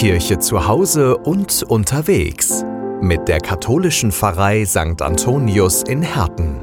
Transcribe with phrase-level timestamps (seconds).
[0.00, 2.64] Kirche zu Hause und unterwegs
[3.02, 5.02] mit der katholischen Pfarrei St.
[5.02, 6.58] Antonius in Herten.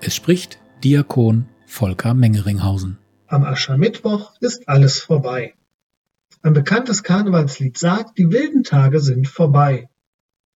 [0.00, 2.98] Es spricht Diakon Volker Mengeringhausen.
[3.26, 5.54] Am Aschermittwoch ist alles vorbei.
[6.40, 9.88] Ein bekanntes Karnevalslied sagt, die wilden Tage sind vorbei.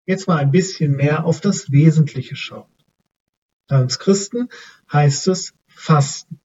[0.06, 2.72] Jetzt mal ein bisschen mehr auf das Wesentliche schauen.
[3.68, 4.48] Bei uns Christen
[4.92, 6.40] heißt es Fasten.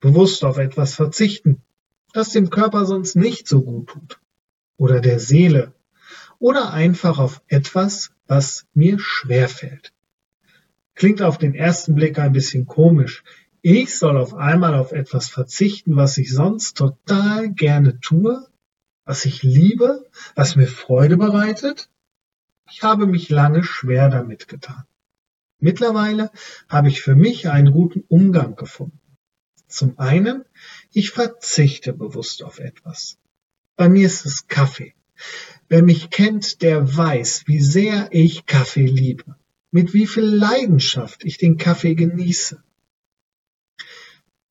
[0.00, 1.60] Bewusst auf etwas verzichten,
[2.12, 4.20] das dem Körper sonst nicht so gut tut.
[4.76, 5.74] Oder der Seele.
[6.38, 9.92] Oder einfach auf etwas, was mir schwerfällt.
[10.94, 13.24] Klingt auf den ersten Blick ein bisschen komisch.
[13.60, 18.46] Ich soll auf einmal auf etwas verzichten, was ich sonst total gerne tue,
[19.04, 21.88] was ich liebe, was mir Freude bereitet?
[22.70, 24.84] Ich habe mich lange schwer damit getan.
[25.58, 26.30] Mittlerweile
[26.68, 29.01] habe ich für mich einen guten Umgang gefunden.
[29.72, 30.44] Zum einen,
[30.92, 33.18] ich verzichte bewusst auf etwas.
[33.76, 34.94] Bei mir ist es Kaffee.
[35.68, 39.36] Wer mich kennt, der weiß, wie sehr ich Kaffee liebe,
[39.70, 42.62] mit wie viel Leidenschaft ich den Kaffee genieße.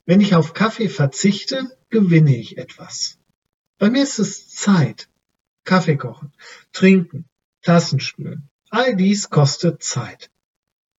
[0.06, 3.18] Wenn ich auf Kaffee verzichte, gewinne ich etwas.
[3.78, 5.08] Bei mir ist es Zeit.
[5.62, 6.32] Kaffee kochen,
[6.72, 7.26] trinken,
[7.62, 8.48] Tassen spülen.
[8.70, 10.30] All dies kostet Zeit.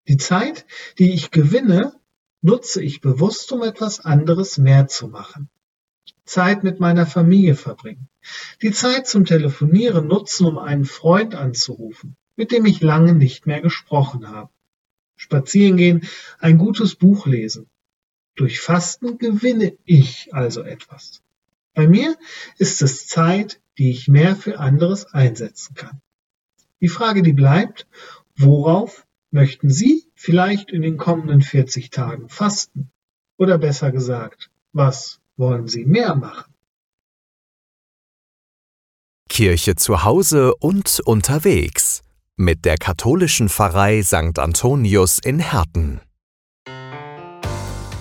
[0.08, 0.66] Die Zeit,
[0.98, 2.00] die ich gewinne,
[2.44, 5.50] nutze ich bewusst, um etwas anderes mehr zu machen.
[6.26, 8.10] Zeit mit meiner Familie verbringen.
[8.62, 13.62] Die Zeit zum Telefonieren nutzen, um einen Freund anzurufen, mit dem ich lange nicht mehr
[13.62, 14.50] gesprochen habe.
[15.16, 16.08] Spazieren gehen,
[16.40, 17.70] ein gutes Buch lesen.
[18.36, 21.22] Durch Fasten gewinne ich also etwas.
[21.74, 22.18] Bei mir
[22.58, 26.02] ist es Zeit, die ich mehr für anderes einsetzen kann.
[26.82, 27.88] Die Frage, die bleibt,
[28.36, 32.92] worauf möchten Sie vielleicht in den kommenden 40 Tagen fasten?
[33.38, 36.54] Oder besser gesagt, was wollen Sie mehr machen?
[39.30, 42.04] Kirche zu Hause und unterwegs
[42.36, 44.38] mit der katholischen Pfarrei St.
[44.38, 46.02] Antonius in Herten.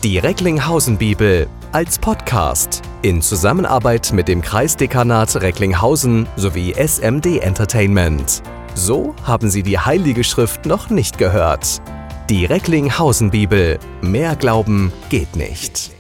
[0.05, 8.43] Die Recklinghausen Bibel als Podcast in Zusammenarbeit mit dem Kreisdekanat Recklinghausen sowie SMD Entertainment.
[8.75, 11.83] So haben Sie die Heilige Schrift noch nicht gehört.
[12.31, 13.79] Die Recklinghausen Bibel.
[14.01, 15.91] Mehr Glauben geht nicht.